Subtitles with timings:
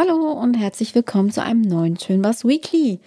[0.00, 3.00] Hallo und herzlich willkommen zu einem neuen Schönwas Weekly.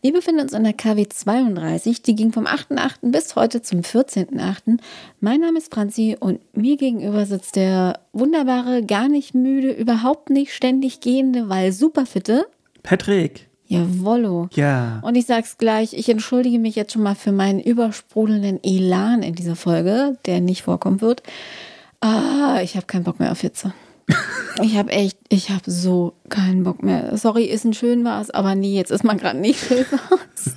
[0.00, 3.10] Wir befinden uns in der KW 32, die ging vom 8.8.
[3.10, 4.78] bis heute zum 14.8.
[5.18, 10.54] Mein Name ist Franzi und mir gegenüber sitzt der wunderbare, gar nicht müde, überhaupt nicht
[10.54, 12.46] ständig gehende, weil superfitte
[12.84, 13.48] Patrick.
[13.66, 14.48] Jawollo.
[14.52, 15.00] Ja.
[15.02, 19.34] Und ich sag's gleich, ich entschuldige mich jetzt schon mal für meinen übersprudelnden Elan in
[19.34, 21.24] dieser Folge, der nicht vorkommen wird.
[22.00, 23.74] Ah, ich habe keinen Bock mehr auf Hitze.
[24.62, 27.16] Ich habe echt, ich habe so keinen Bock mehr.
[27.16, 30.54] Sorry, ist ein schön was, aber nee, jetzt ist man gerade nicht schön was.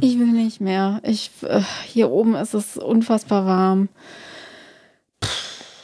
[0.00, 1.00] Ich will nicht mehr.
[1.02, 3.88] Ich, äh, hier oben ist es unfassbar warm.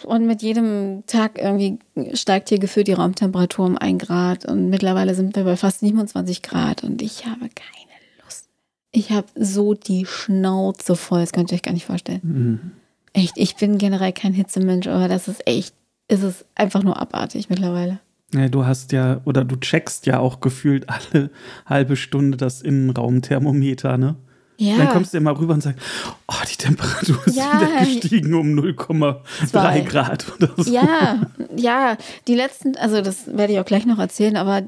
[0.05, 1.79] Und mit jedem Tag irgendwie
[2.15, 4.45] steigt hier gefühlt die Raumtemperatur um ein Grad.
[4.45, 6.85] Und mittlerweile sind wir bei fast 27 Grad.
[6.85, 8.49] Und ich habe keine Lust.
[8.91, 11.21] Ich habe so die Schnauze voll.
[11.21, 12.21] Das könnt ihr euch gar nicht vorstellen.
[12.23, 12.71] Mhm.
[13.13, 15.75] Echt, ich bin generell kein Hitzemensch, aber das ist echt,
[16.13, 17.99] ist es einfach nur abartig mittlerweile.
[18.35, 18.49] ja.
[18.49, 21.31] Du hast ja, oder du checkst ja auch gefühlt alle
[21.67, 24.17] halbe Stunde das Innenraumthermometer, ne?
[24.59, 24.77] Ja.
[24.77, 25.81] Dann kommst du immer rüber und sagst,
[26.29, 27.61] oh, die Temperatur ist Ja.
[27.61, 29.17] wieder gestiegen um 0,3
[29.49, 29.81] Zwei.
[29.81, 30.71] Grad oder so.
[30.71, 31.23] Ja,
[31.57, 31.97] ja,
[32.29, 34.63] die letzten, also das werde ich auch gleich noch erzählen, aber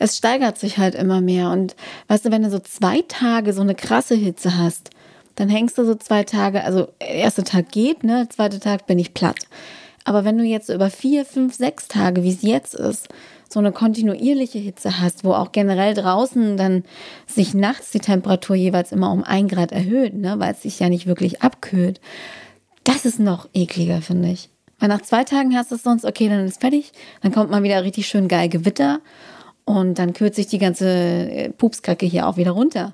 [0.00, 1.50] es steigert sich halt immer mehr.
[1.50, 1.76] Und
[2.08, 4.90] weißt du, wenn du so zwei Tage so eine krasse Hitze hast,
[5.36, 8.98] dann hängst du so zwei Tage, also der erste Tag geht, ne, zweite Tag bin
[8.98, 9.46] ich platt.
[10.04, 13.08] Aber wenn du jetzt über vier, fünf, sechs Tage, wie es jetzt ist,
[13.48, 16.84] so eine kontinuierliche Hitze hast, wo auch generell draußen dann
[17.26, 20.88] sich nachts die Temperatur jeweils immer um ein Grad erhöht, ne, weil es sich ja
[20.88, 22.00] nicht wirklich abkühlt,
[22.84, 24.50] das ist noch ekliger, finde ich.
[24.78, 26.92] Weil nach zwei Tagen hast du es sonst, okay, dann ist fertig.
[27.22, 29.00] Dann kommt mal wieder richtig schön geil Gewitter.
[29.64, 32.92] Und dann kühlt sich die ganze äh, Pupskacke hier auch wieder runter.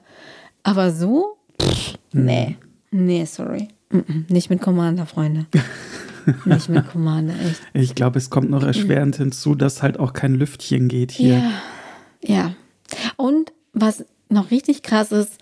[0.63, 1.37] Aber so?
[1.61, 2.57] Pff, nee.
[2.93, 3.69] Nee, sorry.
[4.29, 5.47] Nicht mit Commander, Freunde.
[6.45, 7.63] Nicht mit Commander, echt.
[7.73, 11.39] Ich glaube, es kommt noch erschwerend hinzu, dass halt auch kein Lüftchen geht hier.
[11.39, 11.53] Ja.
[12.23, 12.55] Ja.
[13.17, 15.39] Und was noch richtig krass ist,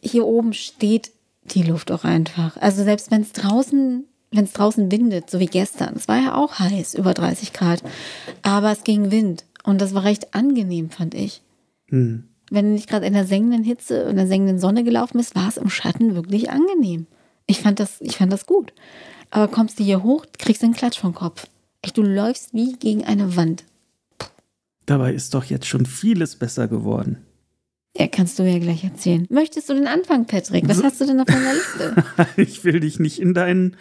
[0.00, 1.12] hier oben steht
[1.44, 2.56] die Luft auch einfach.
[2.56, 6.34] Also selbst wenn es draußen, wenn es draußen windet, so wie gestern, es war ja
[6.34, 7.82] auch heiß, über 30 Grad,
[8.42, 11.42] aber es ging Wind und das war recht angenehm, fand ich.
[11.88, 12.24] Hm.
[12.50, 15.48] Wenn du nicht gerade in der sengenden Hitze und der sengenden Sonne gelaufen bist, war
[15.48, 17.06] es im Schatten wirklich angenehm.
[17.46, 18.72] Ich fand das, ich fand das gut.
[19.30, 21.46] Aber kommst du hier hoch, kriegst du einen Klatsch vom Kopf.
[21.82, 23.64] Echt, du läufst wie gegen eine Wand.
[24.86, 27.18] Dabei ist doch jetzt schon vieles besser geworden.
[27.96, 29.26] Ja, kannst du ja gleich erzählen.
[29.30, 30.68] Möchtest du den Anfang, Patrick?
[30.68, 32.04] Was hast du denn auf deiner Liste?
[32.36, 33.76] Ich will dich nicht in deinen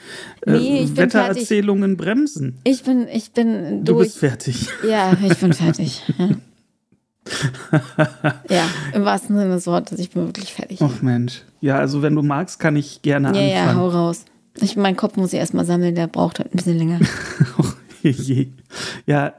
[0.47, 2.57] äh, Nee, Wettererzählungen bremsen.
[2.63, 4.07] Ich bin, ich bin Du durch.
[4.07, 4.67] bist fertig.
[4.87, 6.03] Ja, ich bin fertig.
[6.17, 6.29] Ja.
[8.49, 10.79] ja, im wahrsten Sinne des Wortes, ich bin wirklich fertig.
[10.81, 11.43] Ach Mensch.
[11.61, 13.79] Ja, also wenn du magst, kann ich gerne ja, ja, anfangen.
[13.79, 14.25] hau raus.
[14.61, 16.99] Ich, mein Kopf muss ich erstmal sammeln, der braucht halt ein bisschen länger.
[19.05, 19.33] Ja,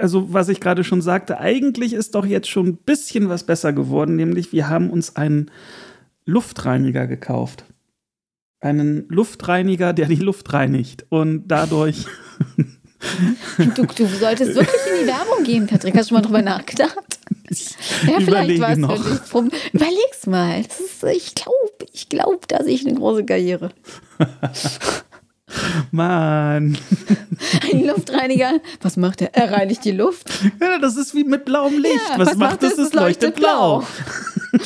[0.00, 3.72] also was ich gerade schon sagte, eigentlich ist doch jetzt schon ein bisschen was besser
[3.72, 5.50] geworden, nämlich wir haben uns einen
[6.24, 7.64] Luftreiniger gekauft.
[8.60, 12.06] Einen Luftreiniger, der die Luft reinigt und dadurch
[13.58, 15.94] Du, du solltest wirklich in die Werbung gehen, Patrick.
[15.96, 16.96] Hast du schon mal drüber nachgedacht?
[17.50, 17.56] Ja,
[18.20, 18.96] vielleicht überlege was noch.
[18.96, 19.52] für dich.
[19.72, 20.62] Überleg's mal.
[20.62, 21.58] Das ist, ich glaube,
[21.92, 23.70] ich glaube, da sehe ich eine große Karriere.
[25.92, 26.76] Mann,
[27.72, 29.34] Ein Luftreiniger, was macht er?
[29.34, 30.28] Er reinigt die Luft.
[30.60, 31.94] ja, das ist wie mit blauem Licht.
[32.12, 32.72] Ja, was, was macht macht es?
[32.72, 32.78] es?
[32.78, 33.84] Es Es leuchtet leuchtet blau.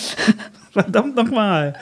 [0.73, 1.75] Verdammt nochmal.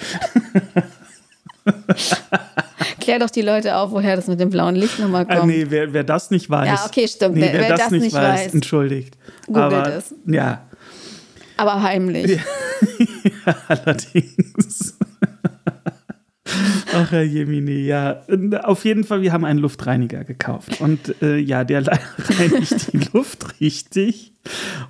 [3.01, 5.39] Klär doch die Leute auf, woher das mit dem blauen Licht nochmal kommt.
[5.39, 6.67] Ah, nee, wer, wer das nicht weiß.
[6.69, 7.37] Ja, okay, stimmt.
[7.37, 9.17] Nee, Wer- wer, das, das nicht nicht weiß, weiß, entschuldigt.
[9.47, 10.15] googelt Aber, es.
[10.27, 10.63] Ja,
[11.57, 12.41] Aber heimlich.
[13.69, 14.99] allerdings.
[16.93, 18.23] Ach, Herr Jemini, ja.
[18.63, 20.81] Auf jeden Fall, wir haben einen Luftreiniger gekauft.
[20.81, 21.87] Und äh, ja, der
[22.19, 24.33] reinigt die Luft richtig.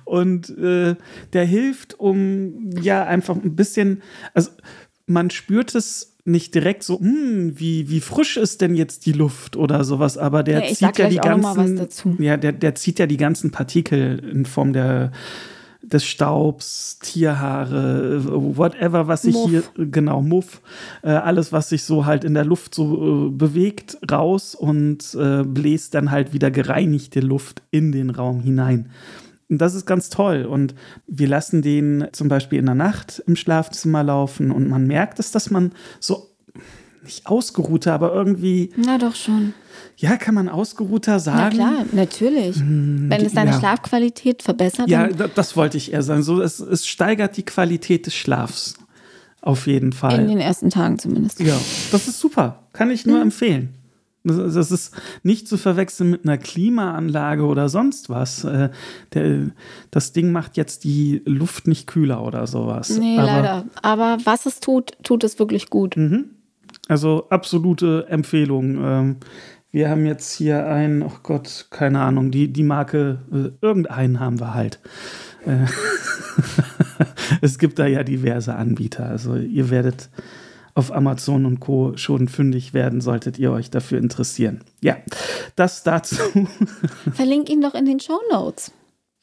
[0.05, 0.95] Und äh,
[1.33, 4.01] der hilft, um ja einfach ein bisschen,
[4.33, 4.51] also
[5.07, 9.55] man spürt es nicht direkt so, hm, wie, wie frisch ist denn jetzt die Luft
[9.55, 11.87] oder sowas, aber der Ja, zieht ja die ganzen,
[12.19, 15.13] ja, der, der zieht ja die ganzen Partikel in Form der
[15.91, 18.21] des Staubs, Tierhaare,
[18.57, 19.49] whatever, was sich Muff.
[19.49, 20.61] hier, genau, Muff,
[21.01, 25.43] äh, alles, was sich so halt in der Luft so äh, bewegt, raus und äh,
[25.43, 28.89] bläst dann halt wieder gereinigte Luft in den Raum hinein.
[29.49, 30.43] Und das ist ganz toll.
[30.45, 30.75] Und
[31.07, 35.31] wir lassen den zum Beispiel in der Nacht im Schlafzimmer laufen und man merkt es,
[35.31, 36.27] dass man so
[37.03, 39.53] nicht ausgeruhter, aber irgendwie, Na doch schon.
[39.97, 41.57] Ja, kann man ausgeruhter sagen.
[41.57, 42.59] Na klar, natürlich.
[42.59, 43.59] Wenn es deine ja.
[43.59, 46.21] Schlafqualität verbessert, Ja, das wollte ich eher sagen.
[46.21, 48.75] So, es, es steigert die Qualität des Schlafs.
[49.41, 50.27] Auf jeden in Fall.
[50.27, 51.39] den ersten Tagen zumindest.
[51.39, 51.57] Ja,
[51.91, 52.63] das ist super.
[52.73, 53.73] Kann ich nur empfehlen.
[54.23, 58.43] Das, ist nicht zu verwechseln mit einer Klimaanlage oder sonst was.
[58.43, 58.69] Äh,
[59.89, 62.97] das Ding macht jetzt die Luft nicht kühler oder sowas.
[62.97, 63.65] Nee, Aber, leider.
[63.81, 65.95] Aber was es tut, tut es wirklich gut.
[65.95, 66.25] Mhm.
[66.89, 69.17] Also absolute Empfehlung.
[69.71, 74.39] Wir haben jetzt hier einen, oh Gott, keine Ahnung, die, die Marke, äh, irgendeinen haben
[74.39, 74.79] wir halt.
[75.45, 75.65] Äh,
[77.41, 79.05] es gibt da ja diverse Anbieter.
[79.07, 80.09] Also ihr werdet
[80.73, 81.93] auf Amazon und Co.
[81.97, 84.61] schon fündig werden, solltet ihr euch dafür interessieren.
[84.81, 84.97] Ja,
[85.55, 86.21] das dazu.
[87.13, 88.71] Verlink ihn doch in den Show Notes.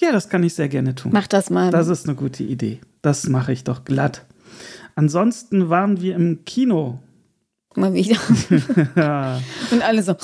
[0.00, 1.12] ja, das kann ich sehr gerne tun.
[1.14, 1.70] Mach das mal.
[1.70, 2.80] Das ist eine gute Idee.
[3.02, 4.26] Das mache ich doch glatt.
[4.96, 6.98] Ansonsten waren wir im Kino.
[7.76, 8.16] Mal wieder.
[9.70, 10.16] Und alle so.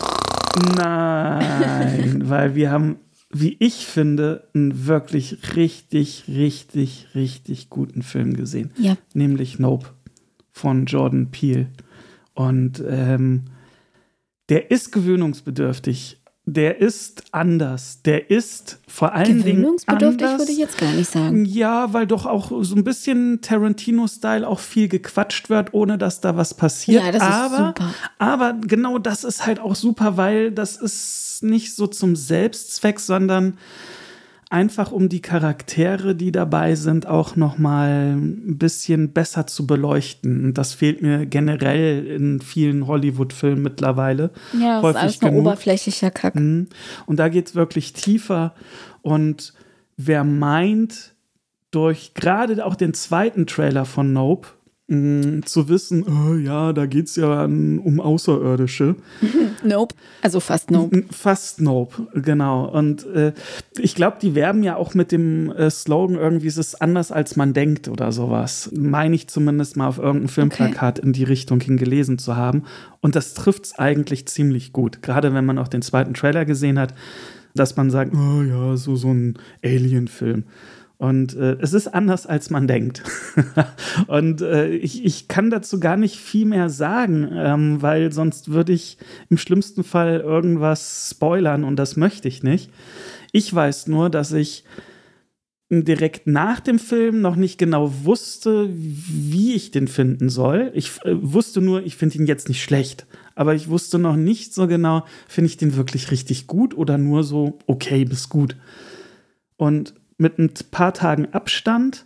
[0.77, 2.97] Nein, weil wir haben,
[3.31, 8.71] wie ich finde, einen wirklich richtig, richtig, richtig guten Film gesehen.
[8.77, 8.97] Ja.
[9.15, 9.89] Nämlich Nope
[10.51, 11.69] von Jordan Peele.
[12.35, 13.45] Und ähm,
[14.49, 16.20] der ist gewöhnungsbedürftig.
[16.53, 18.03] Der ist anders.
[18.03, 20.41] Der ist vor allen Dingen Gewöhnungsbedürftig anders.
[20.41, 21.45] würde ich jetzt gar nicht sagen.
[21.45, 26.37] Ja, weil doch auch so ein bisschen Tarantino-Style auch viel gequatscht wird, ohne dass da
[26.37, 27.05] was passiert.
[27.05, 27.95] Ja, das ist aber, super.
[28.19, 33.57] Aber genau das ist halt auch super, weil das ist nicht so zum Selbstzweck, sondern
[34.51, 40.45] einfach um die Charaktere, die dabei sind, auch noch mal ein bisschen besser zu beleuchten.
[40.45, 44.31] Und das fehlt mir generell in vielen Hollywood-Filmen mittlerweile.
[44.61, 45.47] Ja, das ist alles nur genug.
[45.47, 46.35] oberflächlicher Kack.
[46.35, 46.67] Mhm.
[47.07, 48.55] Und da geht es wirklich tiefer.
[49.03, 49.55] Und
[49.97, 51.15] wer meint,
[51.71, 54.49] durch gerade auch den zweiten Trailer von Nope,
[54.91, 58.97] mh, zu wissen, oh, ja, da geht es ja um Außerirdische.
[59.63, 59.95] Nope.
[60.23, 60.97] Also fast nope.
[60.97, 62.65] N- Fast Nope, genau.
[62.67, 63.35] Und äh,
[63.79, 67.37] ich glaube, die werben ja auch mit dem äh, Slogan irgendwie, es ist anders als
[67.37, 68.71] man denkt oder sowas.
[68.75, 72.63] Meine ich zumindest mal auf irgendeinem Filmplakat in die Richtung hin gelesen zu haben.
[73.03, 75.03] Und das trifft es eigentlich ziemlich gut.
[75.03, 76.95] Gerade wenn man auch den zweiten Trailer gesehen hat,
[77.55, 80.45] dass man sagt, oh ja, so, so ein Alien-Film.
[81.01, 83.03] Und äh, es ist anders, als man denkt.
[84.07, 88.75] und äh, ich, ich kann dazu gar nicht viel mehr sagen, ähm, weil sonst würde
[88.75, 88.99] ich
[89.31, 92.71] im schlimmsten Fall irgendwas spoilern und das möchte ich nicht.
[93.33, 94.65] Ich weiß nur, dass ich
[95.71, 100.71] direkt nach dem Film noch nicht genau wusste, wie ich den finden soll.
[100.75, 103.07] Ich äh, wusste nur, ich finde ihn jetzt nicht schlecht.
[103.35, 107.25] Aber ich wusste noch nicht so genau, finde ich den wirklich richtig gut oder nur
[107.25, 108.55] so okay bis gut.
[109.57, 112.05] Und mit ein paar Tagen Abstand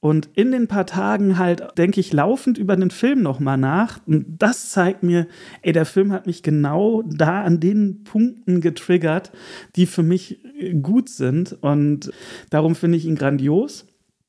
[0.00, 4.00] und in den paar Tagen halt, denke ich, laufend über den Film nochmal nach.
[4.06, 5.26] Und das zeigt mir,
[5.62, 9.32] ey, der Film hat mich genau da an den Punkten getriggert,
[9.76, 10.40] die für mich
[10.82, 11.56] gut sind.
[11.62, 12.10] Und
[12.50, 13.86] darum finde ich ihn grandios.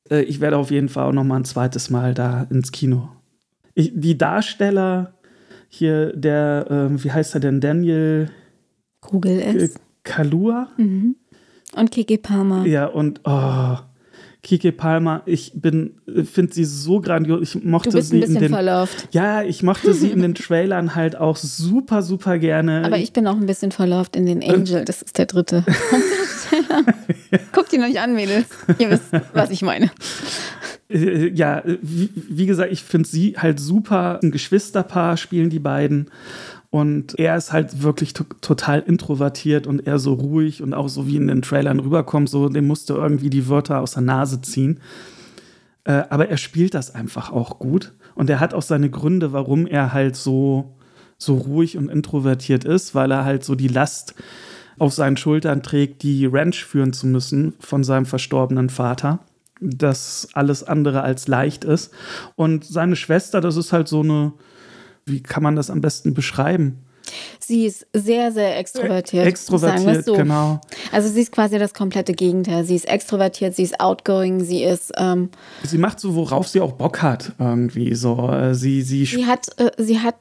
[0.10, 3.10] Äh, Ich werde auf jeden Fall auch nochmal ein zweites Mal da ins Kino.
[3.74, 5.16] Ich, die Darsteller
[5.68, 8.30] hier, der, äh, wie heißt er denn, Daniel
[9.02, 9.76] Google es.
[10.04, 10.70] Kalua?
[11.76, 12.66] Und Kiki Palmer.
[12.66, 13.78] Ja, und oh,
[14.44, 15.96] Kike Palmer, ich bin,
[16.32, 17.56] finde sie so grandios.
[17.56, 18.52] Ich mochte Du bist sie ein in bisschen den.
[18.52, 19.08] verlauft.
[19.12, 22.86] Ja, ich mochte sie in den Trailern halt auch super, super gerne.
[22.86, 24.86] Aber ich bin auch ein bisschen verlauft in den Angel.
[24.86, 25.66] Das ist der dritte.
[27.54, 28.46] Guckt ihn euch an, Mädels.
[28.78, 29.90] Ihr wisst, was ich meine.
[30.90, 34.20] Äh, ja, äh, wie, wie gesagt, ich finde sie halt super.
[34.22, 36.12] Ein Geschwisterpaar spielen die beiden.
[36.76, 41.08] Und er ist halt wirklich to total introvertiert und eher so ruhig und auch so
[41.08, 44.82] wie in den Trailern rüberkommt, so dem musste irgendwie die Wörter aus der Nase ziehen.
[45.86, 47.94] Äh, aber er spielt das einfach auch gut.
[48.14, 50.76] Und er hat auch seine Gründe, warum er halt so,
[51.18, 54.14] so ruhig und introvertiert ist, weil er halt so die Last
[54.78, 59.20] auf seinen Schultern trägt, die Ranch führen zu müssen von seinem verstorbenen Vater.
[59.62, 61.94] Das alles andere als leicht ist.
[62.36, 64.34] Und seine Schwester, das ist halt so eine,
[65.06, 66.80] wie kann man das am besten beschreiben?
[67.40, 69.28] Sie ist sehr, sehr extrovertiert.
[69.28, 70.14] Extrovertiert, so.
[70.16, 70.60] genau.
[70.92, 72.64] Also sie ist quasi das komplette Gegenteil.
[72.66, 75.30] Sie ist extrovertiert, sie ist outgoing, sie ist, ähm,
[75.64, 78.30] Sie macht so, worauf sie auch Bock hat, irgendwie so.
[78.32, 80.16] Äh, Sie, sie, sie hat, äh, sie hat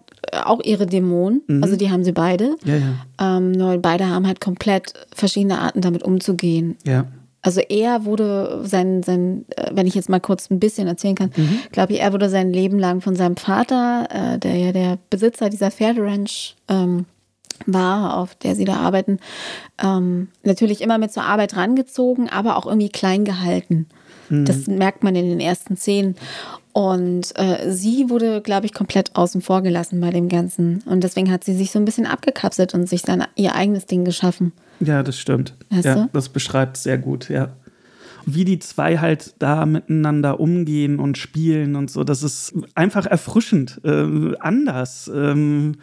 [0.45, 1.41] auch ihre Dämonen.
[1.62, 2.57] Also die haben sie beide.
[2.64, 6.76] ja, ja, Ähm, nur beide haben halt komplett verschiedene Arten, damit umzugehen.
[6.85, 7.07] ja.
[7.44, 11.30] Also er wurde sein, sein äh, wenn ich jetzt mal kurz ein bisschen erzählen kann,
[11.72, 15.50] glaube ich, er wurde sein Leben lang von seinem Vater, äh, der ja der Besitzer
[15.50, 17.04] dieser Pferderanch ähm,
[17.66, 19.18] war, auf der sie da arbeiten,
[19.82, 23.86] ähm, natürlich immer mit zur Arbeit rangezogen, aber auch irgendwie klein gehalten.
[24.30, 26.16] Das merkt man in den ersten Szenen.
[26.72, 30.82] Und äh, sie wurde, glaube ich, komplett außen vor gelassen bei dem Ganzen.
[30.86, 34.04] Und deswegen hat sie sich so ein bisschen abgekapselt und sich dann ihr eigenes Ding
[34.04, 34.52] geschaffen.
[34.81, 35.54] Ja, das stimmt.
[35.71, 36.11] Weißt ja, du?
[36.12, 37.57] das beschreibt sehr gut, ja.
[38.26, 43.81] Wie die zwei halt da miteinander umgehen und spielen und so, das ist einfach erfrischend,
[43.85, 45.11] äh, anders.
[45.14, 45.76] Ähm,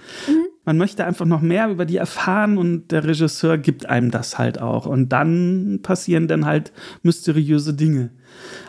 [0.63, 4.61] Man möchte einfach noch mehr über die erfahren und der Regisseur gibt einem das halt
[4.61, 4.85] auch.
[4.85, 8.11] Und dann passieren dann halt mysteriöse Dinge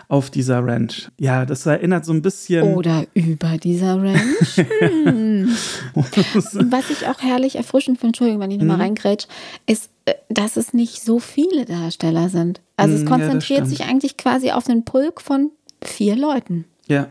[0.09, 1.11] auf dieser Ranch.
[1.19, 2.75] Ja, das erinnert so ein bisschen.
[2.75, 4.57] Oder über dieser Ranch.
[5.05, 5.49] Hm.
[5.95, 8.83] Was ich auch herrlich erfrischend finde, Entschuldigung, wenn ich nochmal mhm.
[8.83, 9.27] reingrätsch,
[9.67, 12.61] ist, äh, dass es nicht so viele Darsteller sind.
[12.77, 15.51] Also es mhm, konzentriert ja, sich eigentlich quasi auf den Pulk von
[15.83, 16.67] vier Leuten.
[16.87, 17.09] Ja.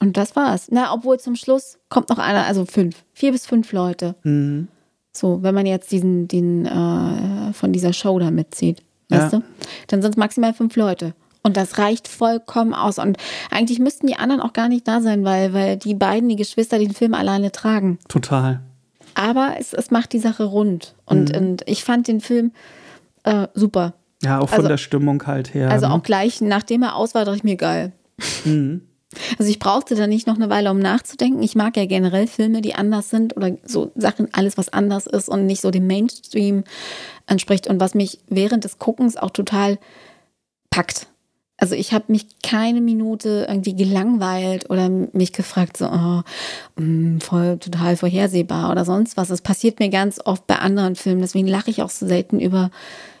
[0.00, 0.68] Und das war's.
[0.70, 4.14] Na, obwohl zum Schluss kommt noch einer, also fünf, vier bis fünf Leute.
[4.22, 4.68] Mhm.
[5.12, 9.38] So, wenn man jetzt diesen, den äh, von dieser Show da mitzieht, weißt ja.
[9.38, 9.44] du,
[9.86, 11.14] dann sind es maximal fünf Leute.
[11.42, 12.98] Und das reicht vollkommen aus.
[12.98, 13.16] Und
[13.50, 16.78] eigentlich müssten die anderen auch gar nicht da sein, weil, weil die beiden, die Geschwister,
[16.78, 17.98] den Film alleine tragen.
[18.08, 18.60] Total.
[19.14, 20.94] Aber es, es macht die Sache rund.
[21.06, 21.38] Und, mhm.
[21.38, 22.52] und ich fand den Film
[23.22, 23.94] äh, super.
[24.22, 25.70] Ja, auch von also, der Stimmung halt her.
[25.70, 25.94] Also ne?
[25.94, 27.92] auch gleich, nachdem er aus war, dachte ich mir geil.
[28.44, 28.82] Mhm.
[29.38, 31.42] Also ich brauchte da nicht noch eine Weile, um nachzudenken.
[31.42, 35.28] Ich mag ja generell Filme, die anders sind oder so Sachen, alles, was anders ist
[35.28, 36.64] und nicht so dem Mainstream
[37.26, 39.78] entspricht und was mich während des Guckens auch total
[40.70, 41.06] packt.
[41.58, 46.22] Also ich habe mich keine Minute irgendwie gelangweilt oder mich gefragt, so, oh,
[46.78, 49.28] mm, voll total vorhersehbar oder sonst was.
[49.28, 51.22] Das passiert mir ganz oft bei anderen Filmen.
[51.22, 52.70] Deswegen lache ich auch so selten über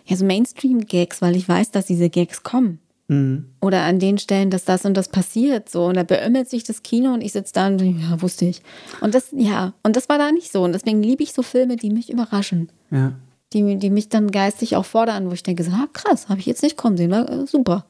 [0.04, 2.78] ja, so Mainstream-Gags, weil ich weiß, dass diese Gags kommen.
[3.08, 3.46] Mhm.
[3.60, 5.68] Oder an den Stellen, dass das und das passiert.
[5.68, 5.86] So.
[5.86, 8.62] Und da beömmelt sich das Kino und ich sitze da und denke, ja, wusste ich.
[9.00, 10.64] Und das, ja, und das war da nicht so.
[10.64, 12.70] Und deswegen liebe ich so Filme, die mich überraschen.
[12.90, 13.12] Ja.
[13.52, 16.46] Die, die mich dann geistig auch fordern, wo ich denke, so, ah, krass, habe ich
[16.46, 17.86] jetzt nicht kommen sehen, war äh, super.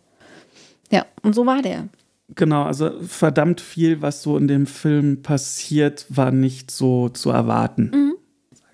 [0.90, 1.88] Ja, und so war der.
[2.34, 7.90] Genau, also verdammt viel, was so in dem Film passiert, war nicht so zu erwarten.
[7.94, 8.15] Mhm.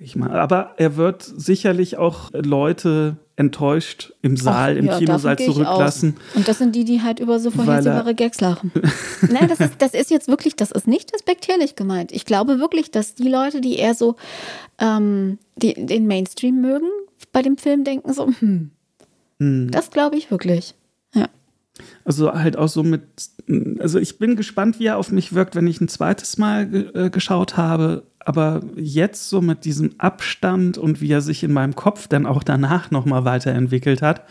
[0.03, 0.33] Ich mal.
[0.33, 6.17] Aber er wird sicherlich auch Leute enttäuscht im Saal, Ach, im ja, Kinosaal zurücklassen.
[6.35, 8.73] Und das sind die, die halt über so vorhersehbare Gags lachen.
[9.31, 12.13] Nein, das ist, das ist jetzt wirklich, das ist nicht respektierlich gemeint.
[12.13, 14.17] Ich glaube wirklich, dass die Leute, die eher so
[14.79, 16.89] ähm, die, den Mainstream mögen,
[17.33, 18.71] bei dem Film denken so, hm,
[19.39, 19.71] hm.
[19.71, 20.75] das glaube ich wirklich.
[21.15, 21.29] Ja.
[22.05, 23.03] Also halt auch so mit,
[23.79, 27.11] also ich bin gespannt, wie er auf mich wirkt, wenn ich ein zweites Mal äh,
[27.11, 28.05] geschaut habe.
[28.25, 32.43] Aber jetzt so mit diesem Abstand und wie er sich in meinem Kopf dann auch
[32.43, 34.25] danach nochmal weiterentwickelt hat,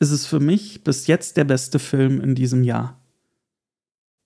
[0.00, 2.98] ist es für mich bis jetzt der beste Film in diesem Jahr.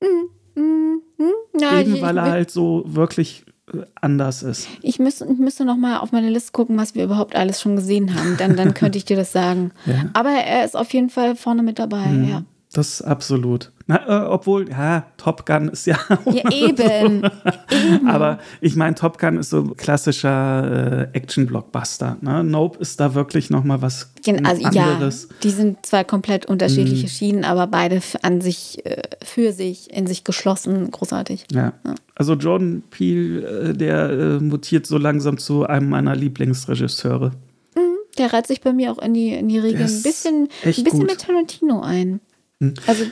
[0.00, 1.60] Mm, mm, mm.
[1.60, 4.68] Ja, Eben weil er halt so wirklich äh, anders ist.
[4.82, 7.76] Ich müsste, ich müsste noch mal auf meine Liste gucken, was wir überhaupt alles schon
[7.76, 8.36] gesehen haben.
[8.38, 9.72] Dann, dann könnte ich dir das sagen.
[9.86, 10.10] Ja.
[10.12, 12.28] Aber er ist auf jeden Fall vorne mit dabei, mhm.
[12.28, 12.44] ja.
[12.72, 13.72] Das ist absolut.
[13.90, 15.98] Na, äh, obwohl, ja, Top Gun ist ja.
[16.26, 17.24] ja eben.
[17.80, 18.08] eben.
[18.08, 22.16] Aber ich meine, Top Gun ist so klassischer äh, Action-Blockbuster.
[22.20, 22.44] Ne?
[22.44, 24.12] Nope ist da wirklich nochmal was
[24.44, 25.26] also, anderes.
[25.28, 27.08] Ja, die sind zwar komplett unterschiedliche mm.
[27.08, 31.46] Schienen, aber beide an sich, äh, für sich, in sich geschlossen, großartig.
[31.50, 31.72] Ja.
[31.84, 31.94] ja.
[32.14, 37.32] Also Jordan Peele, äh, der äh, mutiert so langsam zu einem meiner Lieblingsregisseure.
[37.74, 40.84] Mhm, der reiht sich bei mir auch in die, in die Regeln ein bisschen, ein
[40.84, 42.20] bisschen mit Tarantino ein.
[42.60, 42.74] Hm.
[42.86, 43.04] Also,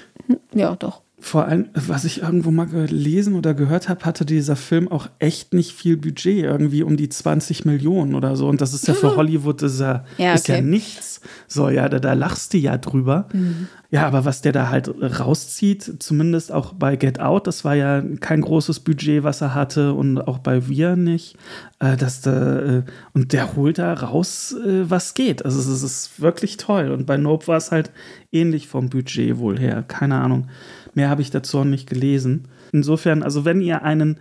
[0.55, 1.03] ja, doch.
[1.21, 5.53] Vor allem, was ich irgendwo mal gelesen oder gehört habe, hatte dieser Film auch echt
[5.53, 8.47] nicht viel Budget, irgendwie um die 20 Millionen oder so.
[8.47, 11.18] Und das ist ja für Hollywood ist ja, ja, ist ja nichts.
[11.47, 13.29] So, ja, da, da lachst du ja drüber.
[13.33, 13.69] Mhm.
[13.91, 18.03] Ja, aber was der da halt rauszieht, zumindest auch bei Get Out, das war ja
[18.21, 21.37] kein großes Budget, was er hatte und auch bei Wir nicht.
[21.79, 22.83] Äh, dass da, äh,
[23.15, 25.45] und der holt da raus, äh, was geht.
[25.45, 26.91] Also es ist wirklich toll.
[26.91, 27.91] Und bei Nope war es halt
[28.33, 29.85] ähnlich vom Budget wohl her.
[29.87, 30.49] Keine Ahnung.
[30.95, 32.49] Mehr habe ich dazu auch nicht gelesen.
[32.73, 34.19] Insofern, also wenn ihr einen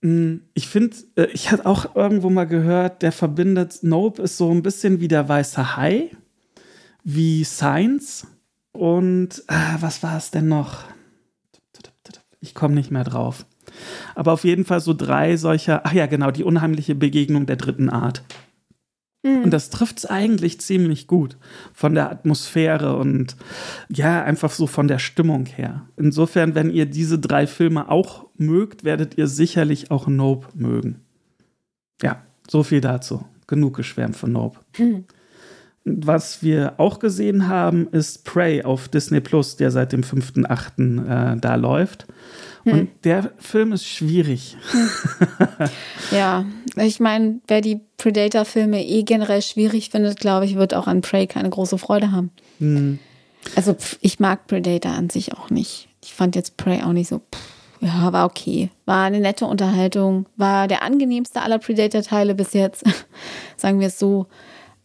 [0.00, 4.62] ich finde, äh, ich hatte auch irgendwo mal gehört, der verbindet Nope ist so ein
[4.62, 6.10] bisschen wie der weiße Hai,
[7.02, 8.26] wie Science
[8.72, 10.84] und äh, was war es denn noch?
[12.40, 13.44] Ich komme nicht mehr drauf.
[14.14, 17.90] Aber auf jeden Fall so drei solcher, ach ja, genau, die unheimliche Begegnung der dritten
[17.90, 18.22] Art.
[19.22, 19.44] Mhm.
[19.44, 21.36] Und das trifft es eigentlich ziemlich gut
[21.72, 23.36] von der Atmosphäre und
[23.88, 25.86] ja, einfach so von der Stimmung her.
[25.96, 31.00] Insofern, wenn ihr diese drei Filme auch mögt, werdet ihr sicherlich auch Nope mögen.
[32.02, 33.24] Ja, so viel dazu.
[33.46, 34.60] Genug geschwärmt von Nope.
[34.78, 35.04] Mhm.
[35.84, 41.34] Was wir auch gesehen haben, ist Prey auf Disney Plus, der seit dem 5.8.
[41.34, 42.06] Äh, da läuft.
[42.64, 42.72] Hm.
[42.72, 44.56] Und der Film ist schwierig.
[44.70, 44.88] Hm.
[46.10, 46.44] Ja,
[46.76, 51.26] ich meine, wer die Predator-Filme eh generell schwierig findet, glaube ich, wird auch an Prey
[51.26, 52.30] keine große Freude haben.
[52.58, 52.98] Hm.
[53.54, 55.88] Also ich mag Predator an sich auch nicht.
[56.02, 57.20] Ich fand jetzt Prey auch nicht so.
[57.80, 58.70] ja, war okay.
[58.86, 60.26] War eine nette Unterhaltung.
[60.36, 62.84] War der angenehmste aller Predator-Teile bis jetzt.
[63.56, 64.26] Sagen wir es so.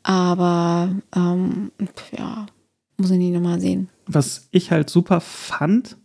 [0.01, 1.71] Aber ähm,
[2.17, 2.47] ja,
[2.97, 3.89] muss ich nicht nochmal sehen.
[4.05, 5.97] Was ich halt super fand,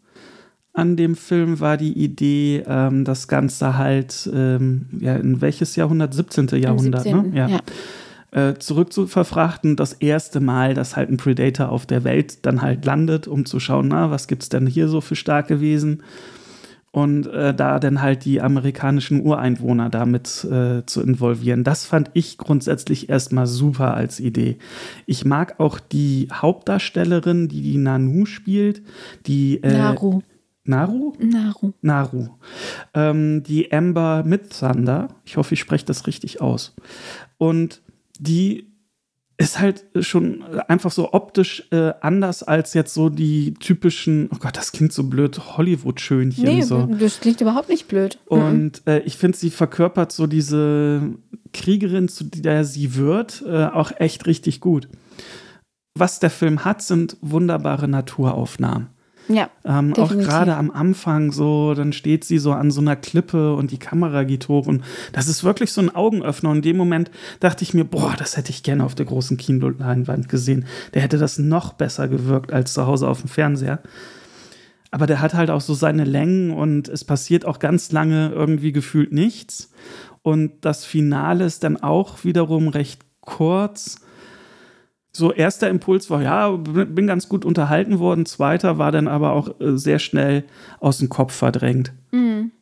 [0.78, 6.14] an dem Film war die Idee, ähm, das Ganze halt, ähm, ja, in welches Jahrhundert?
[6.14, 6.46] 17.
[6.60, 7.30] Jahrhundert, 17.
[7.30, 7.36] ne?
[7.36, 7.48] Ja.
[7.48, 7.60] ja.
[8.30, 12.62] Äh, zurück zu verfrachten, das erste Mal, dass halt ein Predator auf der Welt dann
[12.62, 16.04] halt landet, um zu schauen, na, was gibt's denn hier so für starke Wesen?
[16.92, 21.64] Und äh, da dann halt die amerikanischen Ureinwohner damit äh, zu involvieren.
[21.64, 24.58] Das fand ich grundsätzlich erstmal super als Idee.
[25.06, 28.82] Ich mag auch die Hauptdarstellerin, die die Nanu spielt,
[29.26, 30.22] die äh, Naru.
[30.68, 31.14] Naru?
[31.18, 31.72] Naru.
[31.80, 32.28] Naru.
[32.94, 35.08] Ähm, die Amber Midthunder.
[35.24, 36.74] Ich hoffe, ich spreche das richtig aus.
[37.38, 37.82] Und
[38.18, 38.68] die
[39.40, 44.56] ist halt schon einfach so optisch äh, anders als jetzt so die typischen, oh Gott,
[44.56, 46.44] das klingt so blöd, Hollywood-Schönchen.
[46.44, 46.86] Nee, so.
[46.86, 48.18] das klingt überhaupt nicht blöd.
[48.26, 51.14] Und äh, ich finde, sie verkörpert so diese
[51.52, 54.88] Kriegerin, zu der sie wird, äh, auch echt richtig gut.
[55.94, 58.88] Was der Film hat, sind wunderbare Naturaufnahmen.
[59.28, 59.50] Ja.
[59.64, 63.70] Ähm, auch gerade am Anfang so, dann steht sie so an so einer Klippe und
[63.70, 64.82] die Kamera geht hoch und
[65.12, 66.50] das ist wirklich so ein Augenöffner.
[66.50, 69.36] Und in dem Moment dachte ich mir, boah, das hätte ich gerne auf der großen
[69.36, 70.64] Kinoleinwand gesehen.
[70.94, 73.80] Der hätte das noch besser gewirkt als zu Hause auf dem Fernseher.
[74.90, 78.72] Aber der hat halt auch so seine Längen und es passiert auch ganz lange irgendwie
[78.72, 79.70] gefühlt nichts.
[80.22, 84.00] Und das Finale ist dann auch wiederum recht kurz
[85.12, 88.26] so erster Impuls war, ja, bin ganz gut unterhalten worden.
[88.26, 90.44] Zweiter war dann aber auch äh, sehr schnell
[90.80, 91.92] aus dem Kopf verdrängt.
[92.12, 92.52] Mhm.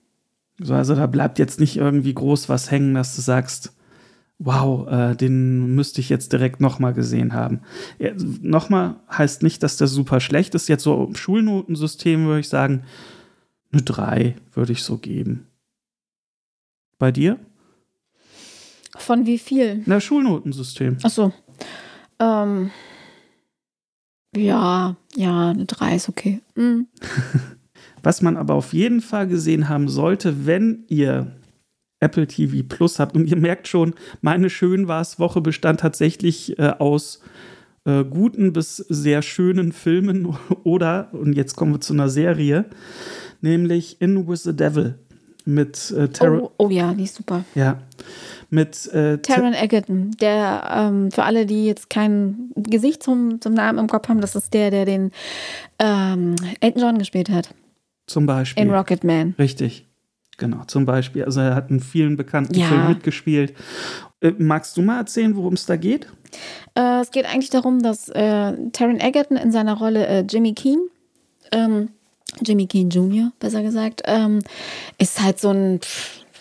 [0.58, 3.74] So, also da bleibt jetzt nicht irgendwie groß was hängen, dass du sagst,
[4.38, 7.60] wow, äh, den müsste ich jetzt direkt nochmal gesehen haben.
[7.98, 10.68] Ja, nochmal heißt nicht, dass der super schlecht ist.
[10.68, 12.84] Jetzt so im Schulnotensystem würde ich sagen,
[13.72, 15.46] eine 3 würde ich so geben.
[16.98, 17.38] Bei dir?
[18.96, 19.82] Von wie viel?
[19.84, 20.98] Na, Schulnotensystem.
[21.02, 21.32] Ach so.
[22.18, 22.70] Ähm,
[24.35, 26.40] ja, ja, eine 3 ist okay.
[26.54, 26.88] Mhm.
[28.02, 31.37] Was man aber auf jeden Fall gesehen haben sollte, wenn ihr
[32.00, 33.16] Apple TV Plus habt.
[33.16, 37.20] Und ihr merkt schon, meine schön war Woche bestand tatsächlich äh, aus
[37.85, 42.67] äh, guten bis sehr schönen Filmen oder, und jetzt kommen wir zu einer Serie,
[43.40, 44.99] nämlich In With the Devil
[45.47, 46.39] mit äh, Tara.
[46.39, 47.45] Oh, oh, ja, die ist super.
[47.54, 47.78] Ja
[48.50, 53.78] mit äh, Taron Egerton, der ähm, für alle, die jetzt kein Gesicht zum, zum Namen
[53.78, 55.11] im Kopf haben, das ist der, der den
[55.78, 57.54] ähm, Elton John gespielt hat.
[58.06, 58.63] Zum Beispiel.
[58.63, 59.35] In Rocket Man.
[59.39, 59.87] Richtig.
[60.39, 61.25] Genau, zum Beispiel.
[61.25, 62.67] Also er hat in vielen bekannten ja.
[62.67, 63.54] Filmen mitgespielt.
[64.21, 66.06] Äh, magst du mal erzählen, worum es da geht?
[66.75, 70.78] Äh, es geht eigentlich darum, dass äh, Taron Egerton in seiner Rolle äh, Jimmy Keen,
[71.52, 71.89] ähm,
[72.44, 74.40] Jimmy Keen Jr., besser gesagt, ähm,
[74.99, 75.80] ist halt so ein,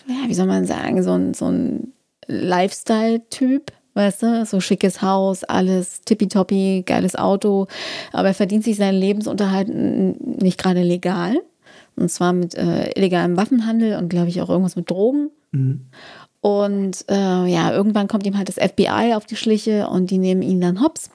[0.06, 1.92] ja, wie soll man sagen, so ein, so ein
[2.26, 7.66] Lifestyle-Typ, weißt du, so schickes Haus, alles tippitoppi, geiles Auto,
[8.12, 11.36] aber er verdient sich seinen Lebensunterhalt nicht gerade legal.
[11.98, 15.30] Und zwar mit äh, illegalem Waffenhandel und glaube ich auch irgendwas mit Drogen.
[15.52, 15.86] Mhm.
[16.42, 20.42] Und äh, ja, irgendwann kommt ihm halt das FBI auf die Schliche und die nehmen
[20.42, 21.10] ihn dann hops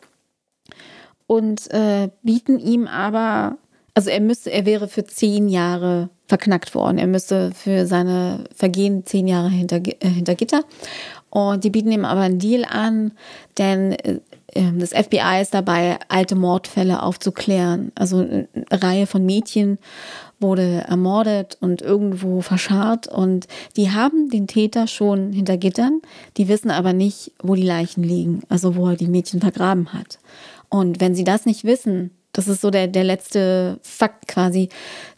[1.32, 3.58] und äh, bieten ihm aber,
[3.94, 6.98] also er müsste, er wäre für zehn Jahre verknackt worden.
[6.98, 10.64] Er müsste für seine Vergehen zehn Jahre hinter, äh, hinter Gitter.
[11.30, 13.12] Und die bieten ihm aber einen Deal an,
[13.58, 14.20] denn äh,
[14.54, 17.92] ähm, das FBI ist dabei, alte Mordfälle aufzuklären.
[17.96, 19.78] Also eine Reihe von Mädchen
[20.40, 26.02] wurde ermordet und irgendwo verscharrt und die haben den Täter schon hinter Gittern,
[26.38, 30.18] die wissen aber nicht, wo die Leichen liegen, also wo er die Mädchen vergraben hat.
[30.68, 34.70] Und wenn sie das nicht wissen, das ist so der, der letzte Fakt quasi,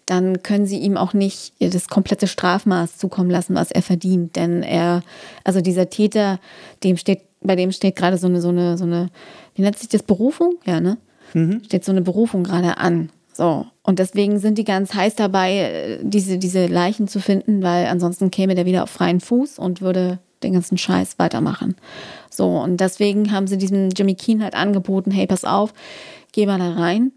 [0.06, 4.36] dann können sie ihm auch nicht das komplette Strafmaß zukommen lassen, was er verdient.
[4.36, 5.02] Denn er,
[5.43, 6.39] also dieser Täter,
[6.84, 9.10] dem steht, bei dem steht gerade so eine, so eine, so eine,
[9.56, 10.56] wie nennt sich das, Berufung?
[10.65, 10.97] Ja, ne?
[11.34, 11.63] Mhm.
[11.65, 13.10] Steht so eine Berufung gerade an.
[13.34, 13.65] So.
[13.82, 18.56] Und deswegen sind die ganz heiß dabei, diese, diese Leichen zu finden, weil ansonsten käme
[18.56, 21.76] der wieder auf freien Fuß und würde den ganzen Scheiß weitermachen.
[22.30, 22.58] So.
[22.58, 25.73] Und deswegen haben sie diesem Jimmy Keen halt angeboten, hey, pass auf,
[26.34, 27.13] geh mal da rein,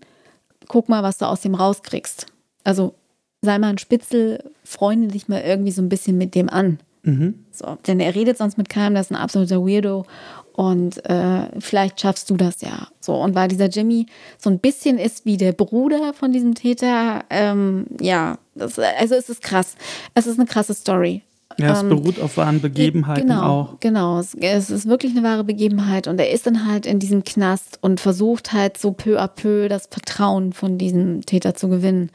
[0.69, 2.27] guck mal, was du aus dem rauskriegst.
[2.63, 2.95] Also
[3.43, 6.79] sei mal ein Spitzel, freunde dich mal irgendwie so ein bisschen mit dem an.
[7.03, 7.47] Mhm.
[7.53, 10.05] So, denn er redet sonst mit keinem, das ist ein absoluter Weirdo.
[10.53, 12.89] Und äh, vielleicht schaffst du das ja.
[13.01, 14.07] So, und weil dieser Jimmy
[14.39, 19.29] so ein bisschen ist wie der Bruder von diesem Täter, ähm, ja, das, also es
[19.29, 19.77] ist krass.
[20.15, 21.23] Es ist eine krasse Story.
[21.59, 23.81] Ja, es ähm, beruht auf wahren Begebenheiten genau, auch.
[23.81, 27.25] Genau, es, es, ist wirklich eine wahre Begebenheit und er ist dann halt in diesem
[27.25, 32.11] Knast und versucht halt so peu à peu das Vertrauen von diesem Täter zu gewinnen.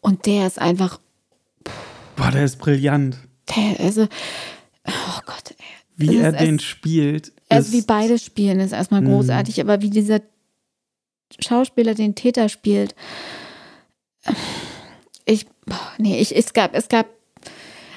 [0.00, 0.98] Und der ist einfach.
[2.16, 3.18] Boah, der ist brillant.
[3.54, 4.08] Der, also,
[4.86, 5.50] oh Gott.
[5.50, 5.64] Ey.
[5.96, 7.32] Wie er den spielt.
[7.48, 9.10] Also wie beide spielen, ist erstmal mhm.
[9.10, 10.20] großartig, aber wie dieser
[11.38, 12.96] Schauspieler den Täter spielt.
[15.24, 17.06] Ich boah, nee, ich, es gab, es gab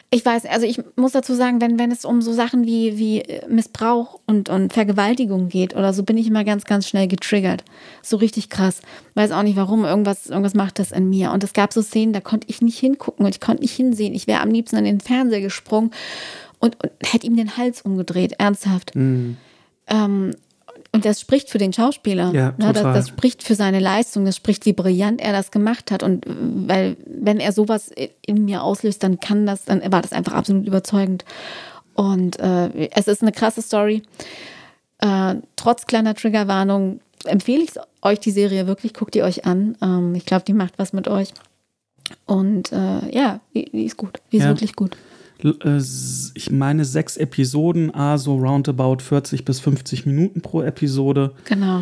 [0.10, 3.24] ich weiß, also ich muss dazu sagen, wenn, wenn es um so Sachen wie, wie
[3.50, 7.66] Missbrauch und, und Vergewaltigung geht oder so, bin ich immer ganz, ganz schnell getriggert.
[8.02, 8.82] So richtig krass.
[9.16, 9.84] Weiß auch nicht warum.
[9.84, 11.34] Irgendwas, irgendwas macht das in mir.
[11.34, 14.16] Und es gab so Szenen, da konnte ich nicht hingucken und ich konnte nicht hinsehen.
[14.16, 15.92] Ich wäre am liebsten an den Fernseher gesprungen
[16.60, 18.96] und, und hätte ihm den Hals umgedreht, ernsthaft.
[18.96, 19.36] Mhm.
[19.88, 20.36] Ähm,
[20.92, 22.32] und das spricht für den Schauspieler.
[22.34, 22.74] Ja, ne?
[22.74, 26.04] das, das, spricht für seine Leistung, das spricht, wie brillant er das gemacht hat.
[26.04, 27.92] Und weil, wenn er sowas
[28.26, 31.26] in mir auslöst, dann kann das, dann war das einfach absolut überzeugend.
[31.94, 34.04] Und äh, es ist eine krasse Story.
[35.00, 37.72] Äh, trotz kleiner Triggerwarnung empfehle ich
[38.02, 39.78] euch die Serie wirklich, guckt die euch an.
[39.82, 41.34] Ähm, ich glaube, die macht was mit euch.
[42.26, 44.22] Und äh, ja, die, die, ist gut.
[44.32, 44.50] Die ist ja.
[44.50, 44.96] wirklich gut.
[45.44, 45.78] Äh,
[46.34, 51.34] ich meine, sechs Episoden, a so roundabout 40 bis 50 Minuten pro Episode.
[51.46, 51.82] Genau.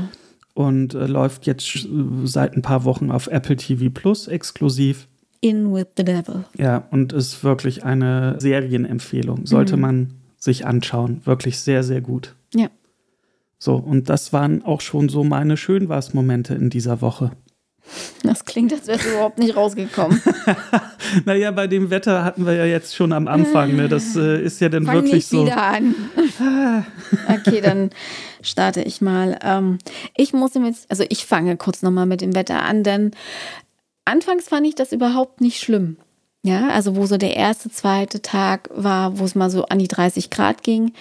[0.53, 1.87] Und äh, läuft jetzt
[2.23, 5.07] seit ein paar Wochen auf Apple TV Plus exklusiv.
[5.41, 6.45] In with the Devil.
[6.57, 9.45] Ja, und ist wirklich eine Serienempfehlung.
[9.45, 9.81] Sollte mhm.
[9.81, 11.21] man sich anschauen.
[11.25, 12.35] Wirklich sehr, sehr gut.
[12.53, 12.69] Ja.
[13.57, 17.31] So, und das waren auch schon so meine Schönwas-Momente in dieser Woche.
[18.23, 20.21] Das klingt, als wärst du überhaupt nicht rausgekommen.
[21.25, 23.75] naja, bei dem Wetter hatten wir ja jetzt schon am Anfang.
[23.75, 23.87] Ne?
[23.87, 25.45] Das äh, ist ja dann Fang wirklich nicht so.
[25.45, 25.95] wieder an.
[27.29, 27.91] okay, dann
[28.41, 29.37] starte ich mal.
[29.43, 29.77] Ähm,
[30.15, 33.11] ich muss jetzt, also ich fange kurz nochmal mit dem Wetter an, denn
[34.05, 35.97] anfangs fand ich das überhaupt nicht schlimm.
[36.43, 39.87] Ja, also wo so der erste, zweite Tag war, wo es mal so an die
[39.87, 40.93] 30 Grad ging,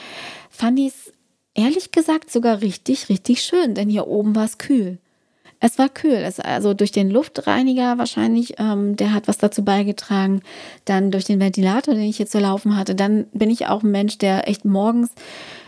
[0.48, 1.12] fand ich es
[1.54, 4.98] ehrlich gesagt sogar richtig, richtig schön, denn hier oben war es kühl.
[5.64, 10.42] Es war kühl, es, also durch den Luftreiniger wahrscheinlich, ähm, der hat was dazu beigetragen.
[10.84, 12.94] Dann durch den Ventilator, den ich hier zu laufen hatte.
[12.94, 15.08] Dann bin ich auch ein Mensch, der echt morgens,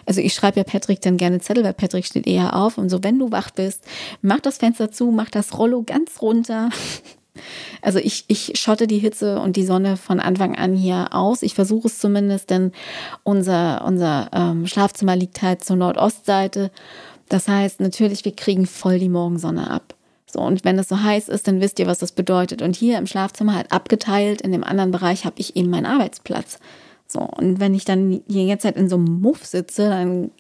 [0.04, 2.76] also ich schreibe ja Patrick dann gerne Zettel, weil Patrick steht eher auf.
[2.76, 3.84] Und so, wenn du wach bist,
[4.20, 6.68] mach das Fenster zu, mach das Rollo ganz runter.
[7.82, 11.42] Also ich, ich schotte die Hitze und die Sonne von Anfang an hier aus.
[11.42, 12.72] Ich versuche es zumindest, denn
[13.24, 16.70] unser, unser ähm, Schlafzimmer liegt halt zur Nordostseite.
[17.28, 19.94] Das heißt natürlich, wir kriegen voll die Morgensonne ab.
[20.26, 22.60] So, und wenn es so heiß ist, dann wisst ihr, was das bedeutet.
[22.62, 26.58] Und hier im Schlafzimmer halt abgeteilt, in dem anderen Bereich habe ich eben meinen Arbeitsplatz.
[27.06, 30.30] So, und wenn ich dann hier jetzt halt in so einem Muff sitze, dann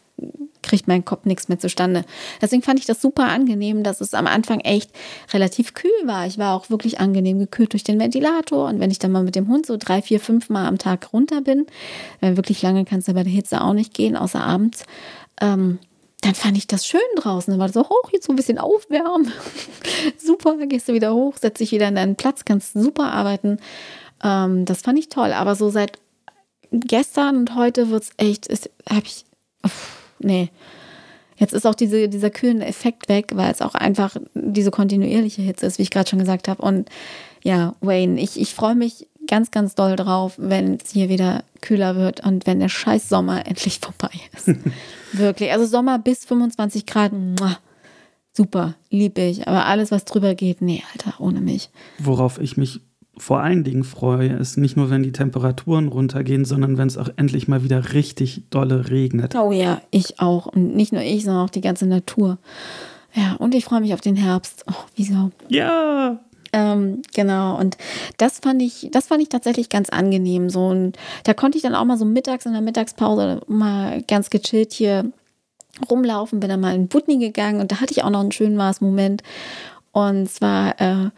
[0.62, 2.04] kriegt mein Kopf nichts mehr zustande.
[2.40, 4.90] Deswegen fand ich das super angenehm, dass es am Anfang echt
[5.32, 6.26] relativ kühl war.
[6.26, 8.68] Ich war auch wirklich angenehm gekühlt durch den Ventilator.
[8.68, 11.12] Und wenn ich dann mal mit dem Hund so drei, vier, fünf Mal am Tag
[11.12, 11.66] runter bin,
[12.20, 14.84] weil wirklich lange kann es ja bei der Hitze auch nicht gehen, außer abends,
[15.40, 15.78] ähm,
[16.26, 17.52] dann fand ich das schön draußen.
[17.52, 19.32] Dann war so hoch, jetzt so ein bisschen aufwärmen.
[20.18, 23.58] super, gehst du wieder hoch, setzt dich wieder in deinen Platz, kannst super arbeiten.
[24.24, 25.32] Ähm, das fand ich toll.
[25.32, 26.00] Aber so seit
[26.72, 28.48] gestern und heute wird es echt,
[28.90, 29.24] habe ich,
[29.62, 30.50] uff, nee.
[31.36, 35.66] Jetzt ist auch diese, dieser kühlende Effekt weg, weil es auch einfach diese kontinuierliche Hitze
[35.66, 36.62] ist, wie ich gerade schon gesagt habe.
[36.62, 36.88] Und
[37.44, 41.96] ja, Wayne, ich, ich freue mich ganz, ganz doll drauf, wenn es hier wieder kühler
[41.96, 44.48] wird und wenn der scheiß Sommer endlich vorbei ist.
[45.12, 45.52] Wirklich.
[45.52, 47.58] Also Sommer bis 25 Grad, muah,
[48.32, 49.48] super, lieb ich.
[49.48, 51.70] Aber alles, was drüber geht, nee, Alter, ohne mich.
[51.98, 52.80] Worauf ich mich
[53.18, 57.08] vor allen Dingen freue, ist nicht nur, wenn die Temperaturen runtergehen, sondern wenn es auch
[57.16, 59.34] endlich mal wieder richtig dolle regnet.
[59.34, 60.46] Oh ja, ich auch.
[60.46, 62.38] Und nicht nur ich, sondern auch die ganze Natur.
[63.14, 64.64] Ja, und ich freue mich auf den Herbst.
[64.70, 65.30] Oh, wieso?
[65.48, 66.20] Ja,
[66.56, 67.76] ähm, genau, und
[68.16, 70.48] das fand ich, das fand ich tatsächlich ganz angenehm.
[70.48, 74.30] So, und da konnte ich dann auch mal so mittags in der Mittagspause mal ganz
[74.30, 75.12] gechillt hier
[75.90, 78.56] rumlaufen, bin dann mal in Putney gegangen und da hatte ich auch noch einen schönen
[78.56, 79.22] Maßmoment.
[79.92, 81.10] Und zwar äh,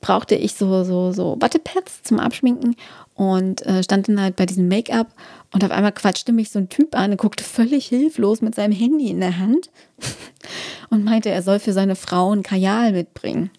[0.00, 2.74] brauchte ich so, so, so Wattepads zum Abschminken
[3.14, 5.06] und äh, stand dann halt bei diesem Make-up
[5.52, 8.72] und auf einmal quatschte mich so ein Typ an und guckte völlig hilflos mit seinem
[8.72, 9.70] Handy in der Hand
[10.90, 13.50] und meinte, er soll für seine Frau ein Kajal mitbringen.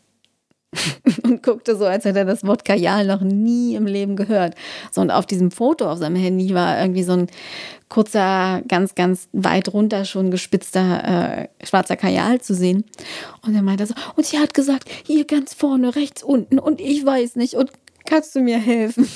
[1.23, 4.55] und guckte so, als hätte er das Wort Kajal noch nie im Leben gehört.
[4.91, 7.27] So, und auf diesem Foto auf seinem Handy war irgendwie so ein
[7.89, 12.85] kurzer, ganz, ganz weit runter schon gespitzter äh, schwarzer Kajal zu sehen.
[13.45, 17.05] Und er meinte so, und sie hat gesagt, hier ganz vorne, rechts unten, und ich
[17.05, 17.69] weiß nicht, und
[18.05, 19.07] kannst du mir helfen?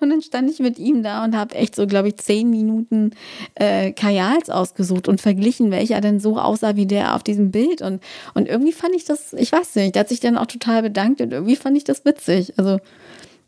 [0.00, 3.12] Und dann stand ich mit ihm da und habe echt so, glaube ich, zehn Minuten
[3.54, 7.82] äh, Kajals ausgesucht und verglichen, welcher denn so aussah wie der auf diesem Bild.
[7.82, 8.02] Und,
[8.34, 11.20] und irgendwie fand ich das, ich weiß nicht, der hat sich dann auch total bedankt
[11.20, 12.54] und irgendwie fand ich das witzig.
[12.58, 12.78] Also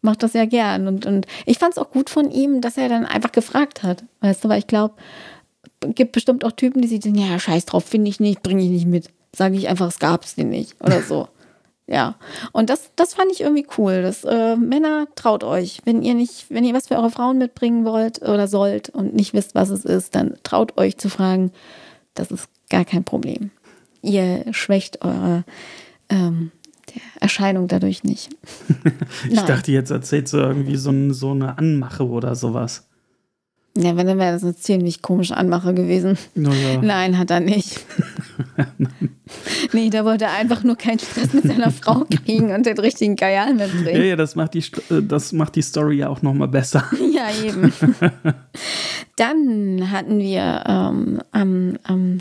[0.05, 0.87] macht das ja gern.
[0.87, 4.05] Und, und ich fand es auch gut von ihm, dass er dann einfach gefragt hat.
[4.21, 4.95] Weißt du, weil ich glaube,
[5.81, 8.71] gibt bestimmt auch Typen, die sich denken, ja, scheiß drauf, finde ich nicht, bringe ich
[8.71, 9.09] nicht mit.
[9.35, 11.29] Sage ich einfach, es gab es den nicht oder so.
[11.87, 12.17] Ja,
[12.53, 14.01] und das, das fand ich irgendwie cool.
[14.03, 15.83] Das, äh, Männer, traut euch.
[15.85, 19.35] Wenn ihr nicht, wenn ihr was für eure Frauen mitbringen wollt oder sollt und nicht
[19.35, 21.53] wisst, was es ist, dann traut euch zu fragen.
[22.15, 23.51] Das ist gar kein Problem.
[24.01, 25.45] Ihr schwächt eure,
[26.09, 26.53] ähm,
[27.21, 28.31] Erscheinung dadurch nicht.
[29.25, 29.47] ich Nein.
[29.47, 32.87] dachte, jetzt erzählst du irgendwie so, so eine Anmache oder sowas.
[33.77, 36.17] Ja, wenn, dann wäre das eine ziemlich komische Anmache gewesen.
[36.37, 36.81] Ja.
[36.81, 37.85] Nein, hat er nicht.
[39.73, 43.17] nee, da wollte er einfach nur keinen Stress mit seiner Frau kriegen und den richtigen
[43.17, 44.01] Kajal mitbringen.
[44.01, 44.61] Ja, ja, das macht die,
[44.91, 46.85] äh, das macht die Story ja auch nochmal besser.
[47.13, 47.73] ja, eben.
[49.17, 52.19] Dann hatten wir ähm, am, am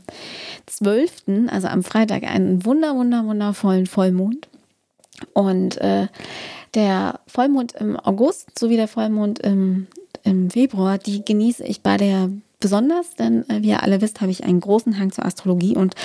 [0.66, 1.12] 12.,
[1.52, 4.48] also am Freitag, einen wunder, wunder, wundervollen Vollmond.
[5.34, 6.08] Und äh,
[6.74, 9.86] der Vollmond im August sowie der Vollmond im
[10.24, 12.30] im Februar, die genieße ich bei der
[12.64, 15.96] besonders, denn äh, wie ihr alle wisst, habe ich einen großen Hang zur Astrologie und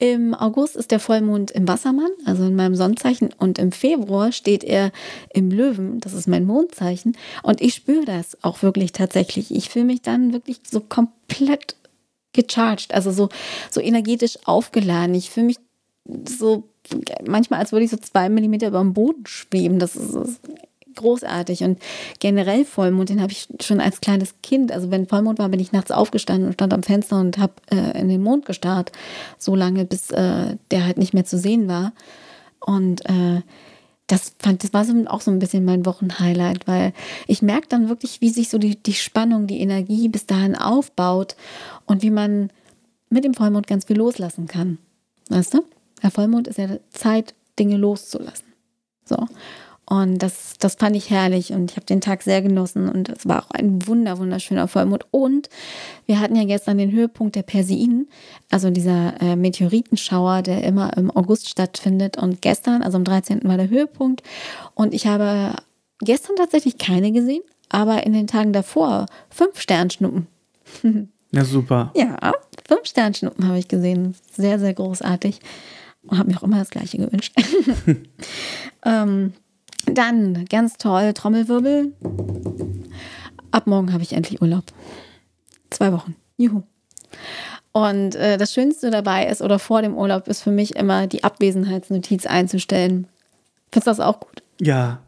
[0.00, 4.64] im August ist der Vollmond im Wassermann, also in meinem Sonnenzeichen und im Februar steht
[4.64, 4.90] er
[5.32, 9.54] im Löwen, das ist mein Mondzeichen und ich spüre das auch wirklich tatsächlich.
[9.54, 11.76] Ich fühle mich dann wirklich so komplett
[12.32, 13.28] gecharged, also so,
[13.70, 15.14] so energetisch aufgeladen.
[15.14, 15.58] Ich fühle mich
[16.28, 16.64] so
[17.24, 19.78] manchmal, als würde ich so zwei Millimeter über dem Boden schweben.
[19.78, 20.40] Das ist,
[21.00, 21.64] großartig.
[21.64, 21.78] Und
[22.18, 25.72] generell Vollmond, den habe ich schon als kleines Kind, also wenn Vollmond war, bin ich
[25.72, 28.92] nachts aufgestanden und stand am Fenster und habe äh, in den Mond gestarrt,
[29.38, 31.92] so lange, bis äh, der halt nicht mehr zu sehen war.
[32.60, 33.42] Und äh,
[34.06, 36.92] das fand, das war so, auch so ein bisschen mein Wochenhighlight, weil
[37.26, 41.36] ich merke dann wirklich, wie sich so die, die Spannung, die Energie bis dahin aufbaut
[41.86, 42.50] und wie man
[43.08, 44.78] mit dem Vollmond ganz viel loslassen kann.
[45.28, 45.64] Weißt du?
[46.02, 48.46] Der Vollmond ist ja Zeit, Dinge loszulassen.
[49.04, 49.26] So.
[49.90, 53.26] Und das, das fand ich herrlich und ich habe den Tag sehr genossen und es
[53.26, 55.04] war auch ein wunder, wunderschöner Vollmond.
[55.10, 55.48] Und
[56.06, 58.08] wir hatten ja gestern den Höhepunkt der Perseiden,
[58.52, 62.16] also dieser äh, Meteoritenschauer, der immer im August stattfindet.
[62.16, 63.40] Und gestern, also am 13.
[63.42, 64.22] war der Höhepunkt.
[64.74, 65.56] Und ich habe
[65.98, 70.28] gestern tatsächlich keine gesehen, aber in den Tagen davor fünf Sternschnuppen.
[71.32, 71.92] Ja, super.
[71.94, 72.32] Ja,
[72.66, 74.16] fünf Sternschnuppen habe ich gesehen.
[74.32, 75.38] Sehr, sehr großartig.
[76.02, 77.32] Und habe mir auch immer das Gleiche gewünscht.
[78.84, 79.32] ähm,
[79.94, 81.92] dann, ganz toll, Trommelwirbel.
[83.50, 84.64] Ab morgen habe ich endlich Urlaub.
[85.70, 86.16] Zwei Wochen.
[86.36, 86.62] Juhu.
[87.72, 91.22] Und äh, das Schönste dabei ist, oder vor dem Urlaub, ist für mich immer die
[91.22, 93.06] Abwesenheitsnotiz einzustellen.
[93.70, 94.42] Findest du das auch gut?
[94.60, 95.00] Ja,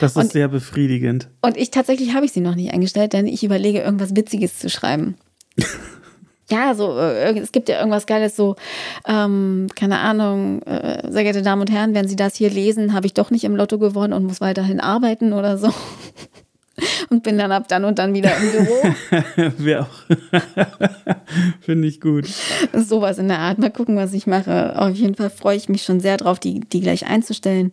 [0.00, 1.28] das ist und, sehr befriedigend.
[1.40, 4.68] Und ich tatsächlich habe ich sie noch nicht eingestellt, denn ich überlege, irgendwas Witziges zu
[4.68, 5.16] schreiben.
[6.50, 8.56] ja, so, äh, es gibt ja irgendwas Geiles, so,
[9.06, 13.06] ähm, keine Ahnung, äh, sehr geehrte Damen und Herren, wenn Sie das hier lesen, habe
[13.06, 15.72] ich doch nicht im Lotto gewonnen und muss weiterhin arbeiten oder so.
[17.10, 19.52] und bin dann ab dann und dann wieder im Büro.
[19.58, 20.16] Wäre auch.
[21.60, 22.28] Finde ich gut.
[22.72, 23.58] Sowas in der Art.
[23.58, 24.78] Mal gucken, was ich mache.
[24.78, 27.72] Auf jeden Fall freue ich mich schon sehr drauf, die, die gleich einzustellen.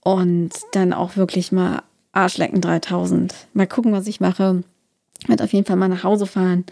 [0.00, 1.82] Und dann auch wirklich mal
[2.12, 3.34] Arschlecken 3000.
[3.54, 4.62] Mal gucken, was ich mache.
[5.26, 6.64] Werde auf jeden Fall mal nach Hause fahren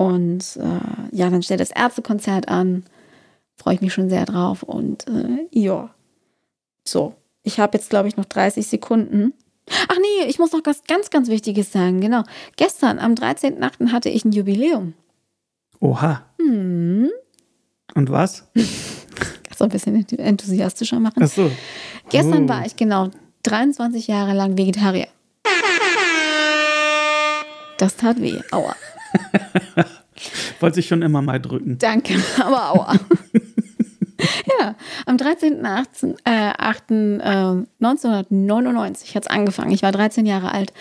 [0.00, 2.84] und äh, ja, dann stellt das Ärztekonzert an.
[3.54, 4.62] Freue ich mich schon sehr drauf.
[4.62, 5.90] Und äh, ja,
[6.84, 7.12] so.
[7.42, 9.34] Ich habe jetzt, glaube ich, noch 30 Sekunden.
[9.88, 12.00] Ach nee, ich muss noch was ganz, ganz Wichtiges sagen.
[12.00, 12.22] Genau.
[12.56, 13.92] Gestern, am 13.8.
[13.92, 14.94] hatte ich ein Jubiläum.
[15.80, 16.22] Oha.
[16.38, 17.10] Hm.
[17.94, 18.48] Und was?
[19.54, 21.22] so ein bisschen enthusiastischer machen.
[21.22, 21.50] Ach so.
[22.08, 22.48] Gestern oh.
[22.48, 23.10] war ich genau
[23.42, 25.08] 23 Jahre lang Vegetarier.
[27.76, 28.40] Das tat weh.
[28.50, 28.74] Aua.
[30.60, 31.78] Wollte ich schon immer mal drücken.
[31.78, 32.94] Danke, aber aua.
[34.60, 34.74] ja,
[35.06, 36.16] am 13.8.
[36.24, 36.94] Äh, 8, äh,
[37.84, 39.72] 1999 hat es angefangen.
[39.72, 40.72] Ich war 13 Jahre alt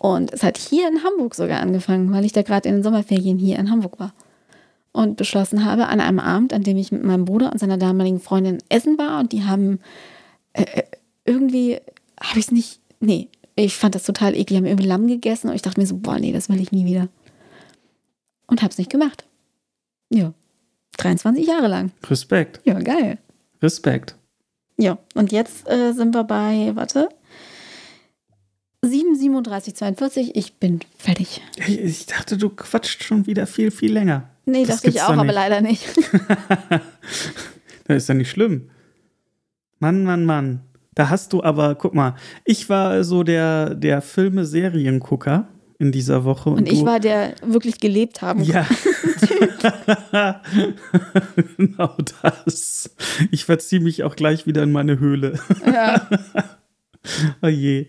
[0.00, 3.38] und es hat hier in Hamburg sogar angefangen, weil ich da gerade in den Sommerferien
[3.38, 4.14] hier in Hamburg war.
[4.92, 8.20] Und beschlossen habe, an einem Abend, an dem ich mit meinem Bruder und seiner damaligen
[8.20, 9.80] Freundin essen war und die haben
[10.54, 10.82] äh, äh
[11.24, 11.78] irgendwie,
[12.18, 15.54] habe ich es nicht, nee, ich fand das total eklig, haben irgendwie Lamm gegessen und
[15.54, 17.08] ich dachte mir so, boah, nee, das will ich nie wieder
[18.48, 19.24] und habe es nicht gemacht.
[20.10, 20.32] Ja.
[20.96, 21.92] 23 Jahre lang.
[22.10, 22.60] Respekt.
[22.64, 23.18] Ja, geil.
[23.62, 24.16] Respekt.
[24.76, 27.08] Ja, und jetzt äh, sind wir bei, warte,
[28.82, 30.36] 7, 37, 42.
[30.36, 31.42] Ich bin fertig.
[31.56, 34.30] Ich, ich dachte, du quatscht schon wieder viel, viel länger.
[34.46, 35.84] Nee, das dachte ich auch, aber leider nicht.
[37.84, 38.70] das ist ja nicht schlimm.
[39.80, 40.60] Mann, Mann, Mann.
[40.94, 46.50] Da hast du aber, guck mal, ich war so der, der Filme-Seriengucker in dieser Woche.
[46.50, 48.42] Und, und ich war der wirklich gelebt haben.
[48.42, 48.66] Ja.
[51.56, 52.90] genau das.
[53.30, 55.38] Ich verziehe mich auch gleich wieder in meine Höhle.
[55.64, 56.08] Ja.
[57.42, 57.86] oh je.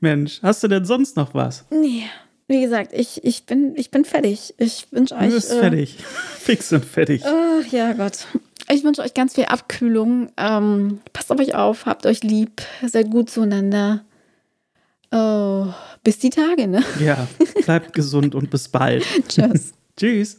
[0.00, 1.66] Mensch, hast du denn sonst noch was?
[1.70, 2.04] Nee.
[2.48, 4.54] Wie gesagt, ich, ich, bin, ich bin fertig.
[4.58, 5.28] Ich wünsche euch.
[5.28, 5.98] Du bist äh, fertig.
[6.38, 7.22] Fix und fertig.
[7.24, 8.26] Ach ja, Gott.
[8.72, 10.30] Ich wünsche euch ganz viel Abkühlung.
[10.36, 14.04] Ähm, passt auf euch auf, habt euch lieb, seid gut zueinander.
[15.12, 15.66] Oh,
[16.02, 16.82] bis die Tage, ne?
[16.98, 17.28] Ja,
[17.64, 19.04] bleibt gesund und bis bald.
[19.28, 19.72] Tschüss.
[19.96, 20.38] Tschüss.